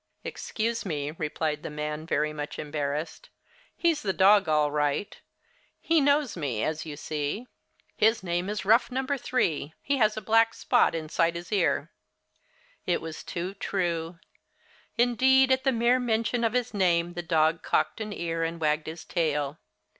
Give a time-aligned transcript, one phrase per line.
[0.23, 3.29] "Excuse me," replied the man, very much embarrassed,
[3.77, 5.21] "he's the dog, all right.
[5.79, 7.45] He knows me, as you see.
[7.95, 9.05] His name is Rough No.
[9.05, 9.75] 3.
[9.79, 11.91] He has a black spot inside his ear."
[12.87, 14.17] It was too true.
[14.97, 18.87] Indeed, at the mere mention of his name the dog cocked an ear and wagged
[18.87, 19.59] his tail.